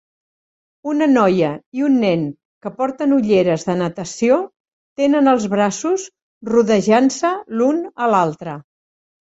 [0.93, 2.23] Una noia i un nen
[2.65, 4.41] que porten ulleres de natació
[5.03, 6.11] tenen els braços
[6.55, 8.63] rodejant-se l'un a l'altre.